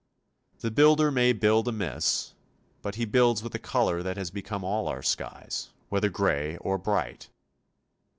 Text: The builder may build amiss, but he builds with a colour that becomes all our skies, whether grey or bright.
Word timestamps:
The 0.61 0.71
builder 0.71 1.11
may 1.11 1.31
build 1.31 1.67
amiss, 1.67 2.33
but 2.81 2.95
he 2.95 3.05
builds 3.05 3.43
with 3.43 3.53
a 3.53 3.59
colour 3.59 4.01
that 4.01 4.33
becomes 4.33 4.63
all 4.65 4.87
our 4.87 5.03
skies, 5.03 5.69
whether 5.89 6.09
grey 6.09 6.57
or 6.57 6.79
bright. 6.79 7.29